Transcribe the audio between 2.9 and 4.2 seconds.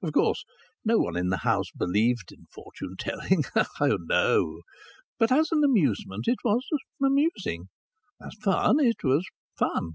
telling. Oh